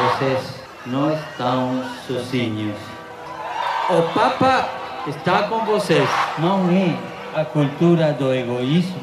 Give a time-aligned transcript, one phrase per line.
[0.00, 0.40] Vocês
[0.86, 2.76] não estão sozinhos.
[3.88, 4.68] O Papa
[5.06, 6.08] está com vocês.
[6.38, 6.96] Não é
[7.40, 9.00] a cultura do egoísmo,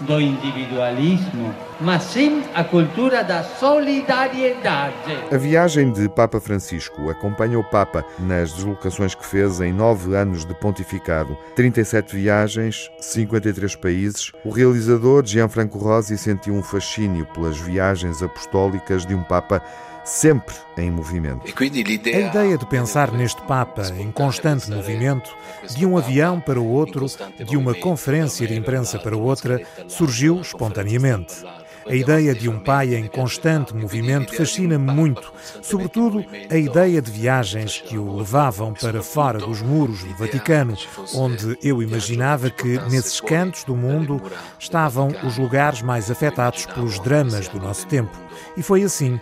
[0.00, 4.94] do individualismo, mas sim a cultura da solidariedade.
[5.32, 10.44] A viagem de Papa Francisco acompanha o Papa nas deslocações que fez em nove anos
[10.44, 11.36] de pontificado.
[11.56, 14.32] 37 viagens, 53 países.
[14.44, 19.62] O realizador Gianfranco Rosi sentiu um fascínio pelas viagens apostólicas de um Papa
[20.04, 21.42] sempre em movimento.
[21.46, 25.34] A ideia de pensar neste Papa em constante movimento,
[25.70, 27.06] de um avião para o outro,
[27.44, 31.42] de uma conferência de imprensa para outra, surgiu espontaneamente.
[31.86, 37.78] A ideia de um pai em constante movimento fascina-me muito, sobretudo a ideia de viagens
[37.78, 40.76] que o levavam para fora dos muros do Vaticano,
[41.14, 44.20] onde eu imaginava que nesses cantos do mundo
[44.58, 48.18] estavam os lugares mais afetados pelos dramas do nosso tempo.
[48.56, 49.20] E foi assim.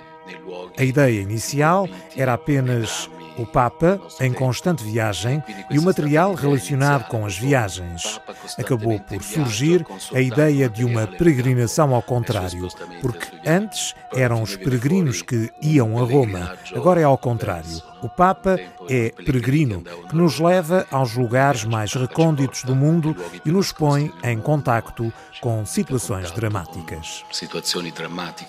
[0.77, 7.25] A ideia inicial era apenas o Papa em constante viagem e o material relacionado com
[7.25, 8.21] as viagens.
[8.59, 12.69] Acabou por surgir a ideia de uma peregrinação ao contrário,
[13.01, 17.92] porque antes eram os peregrinos que iam a Roma, agora é ao contrário.
[18.03, 18.59] O Papa
[18.91, 24.41] é peregrino, que nos leva aos lugares mais recônditos do mundo e nos põe em
[24.41, 27.25] contacto com situações dramáticas.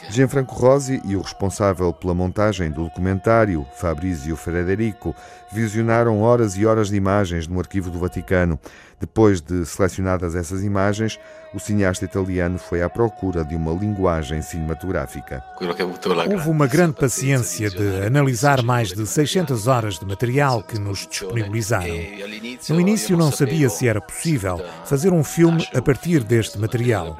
[0.09, 5.15] Gianfranco Rosi e o responsável pela montagem do documentário, Fabrizio Frederico,
[5.51, 8.59] visionaram horas e horas de imagens no arquivo do Vaticano.
[8.99, 11.19] Depois de selecionadas essas imagens,
[11.53, 15.43] o cineasta italiano foi à procura de uma linguagem cinematográfica.
[16.31, 21.95] Houve uma grande paciência de analisar mais de 600 horas de material que nos disponibilizaram.
[22.69, 27.17] No início não sabia se era possível fazer um filme a partir deste material.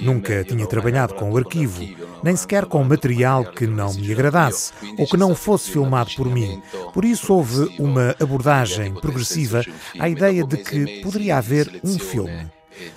[0.00, 1.82] Nunca tinha trabalhado com o arquivo,
[2.22, 6.62] nem sequer com material que não me agradasse ou que não fosse filmado por mim.
[6.92, 9.62] Por isso houve uma abordagem progressiva
[9.98, 12.50] à ideia de que poderia haver um filme.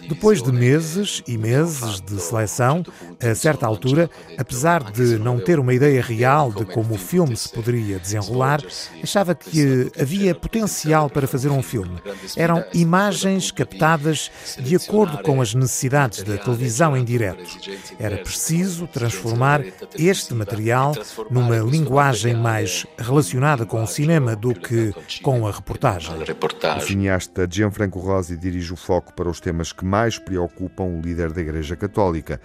[0.08, 2.84] Depois de meses e meses de seleção,
[3.22, 7.50] a certa altura, apesar de não ter uma ideia real de como o filme se
[7.50, 8.62] poderia desenrolar,
[9.02, 11.98] achava que havia potencial para fazer um filme.
[12.36, 17.44] Eram imagens captadas de acordo com as necessidades da televisão em direto.
[18.00, 19.64] Era preciso transformar
[19.98, 20.94] este material
[21.30, 26.16] numa linguagem mais relacionada com o cinema do que com a reportagem.
[26.78, 31.32] O cineasta Gianfranco Rosi dirige o foco para os temas que mais preocupam o líder
[31.32, 32.40] da Igreja Católica: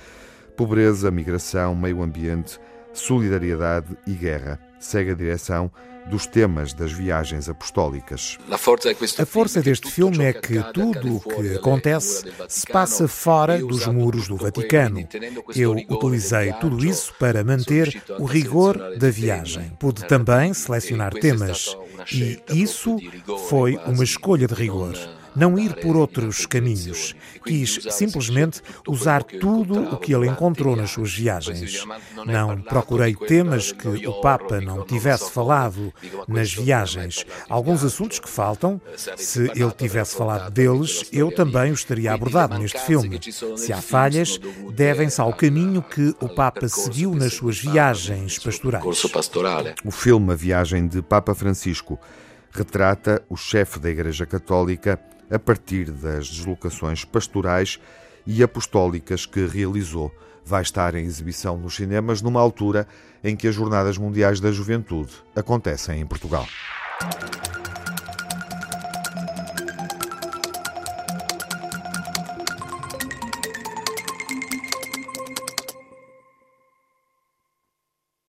[0.56, 2.58] pobreza, migração, meio ambiente,
[2.92, 4.58] solidariedade e guerra.
[4.78, 5.70] Segue a direção
[6.06, 8.36] dos temas das viagens apostólicas.
[8.50, 14.26] A força deste filme é que tudo o que acontece se passa fora dos muros
[14.26, 15.06] do Vaticano.
[15.54, 19.70] Eu utilizei tudo isso para manter o rigor da viagem.
[19.78, 21.76] Pude também selecionar temas
[22.12, 22.96] e isso
[23.48, 24.96] foi uma escolha de rigor
[25.34, 27.14] não ir por outros caminhos.
[27.44, 31.84] Quis simplesmente usar tudo o que ele encontrou nas suas viagens.
[32.24, 35.92] Não procurei temas que o Papa não tivesse falado
[36.28, 37.24] nas viagens.
[37.48, 38.80] Alguns assuntos que faltam,
[39.16, 43.18] se ele tivesse falado deles, eu também os teria abordado neste filme.
[43.56, 44.38] Se há falhas,
[44.74, 49.04] devem-se ao caminho que o Papa seguiu nas suas viagens pastorais.
[49.84, 51.98] O filme A Viagem de Papa Francisco
[52.50, 55.00] retrata o chefe da Igreja Católica
[55.32, 57.80] a partir das deslocações pastorais
[58.26, 60.12] e apostólicas que realizou.
[60.44, 62.86] Vai estar em exibição nos cinemas numa altura
[63.22, 66.46] em que as Jornadas Mundiais da Juventude acontecem em Portugal.